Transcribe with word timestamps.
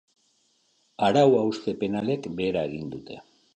Arau-hauste 1.09 1.77
penalek 1.85 2.29
behera 2.43 2.67
egin 2.73 2.91
dute. 2.97 3.23